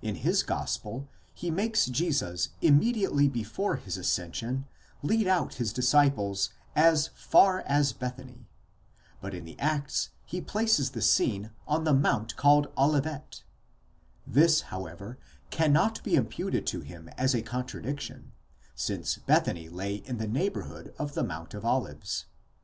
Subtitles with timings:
[0.00, 4.66] In his gospel he makes Jesus immediately before his ascension,
[5.02, 8.46] lead out his disciples as far as Bethany ἕως εἰς Βηθανίαν,
[9.20, 13.42] but in the Acts he places the scene on the mount called Olivet
[14.30, 15.18] ὄρος τὸ καλούμενον ἐλαιῶνα; this, however,
[15.50, 18.30] cannot be imputed to him as a con tradiction,
[18.76, 22.26] since Bethany lay in the neighbourhood of the mount of Olives.!